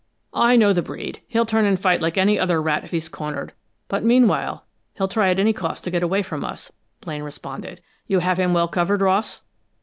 "I 0.33 0.55
know 0.55 0.73
the 0.73 0.81
breed. 0.81 1.21
He'll 1.27 1.45
turn 1.45 1.63
and 1.63 1.79
fight 1.79 2.01
like 2.01 2.17
any 2.17 2.39
other 2.39 2.59
rat 2.59 2.83
if 2.83 2.89
he's 2.89 3.07
cornered, 3.07 3.53
but 3.87 4.03
meanwhile 4.03 4.65
he'll 4.95 5.07
try 5.07 5.29
at 5.29 5.39
any 5.39 5.53
cost 5.53 5.83
to 5.83 5.91
get 5.91 6.01
away 6.01 6.23
from 6.23 6.43
us," 6.43 6.71
Blaine 7.01 7.21
responded. 7.21 7.81
"You 8.07 8.17
have 8.17 8.39
him 8.39 8.51
well 8.51 8.67
covered, 8.67 9.01
Ross?" 9.01 9.43